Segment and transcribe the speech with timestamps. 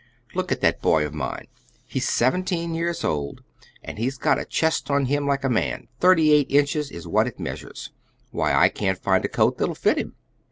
[0.33, 1.45] Look at that boy of mine!
[1.85, 3.43] He's seventeen years old,
[3.83, 5.89] and he's got a chest on him like a man.
[5.99, 7.91] Thirty eight inches is what it measures.
[8.31, 10.15] Why, I can't find a coat that'll fit him."